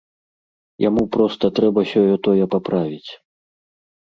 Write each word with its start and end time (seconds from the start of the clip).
Яму 0.87 1.03
проста 1.15 1.51
трэба 1.59 1.83
сёе-тое 1.93 2.45
паправіць. 2.55 3.11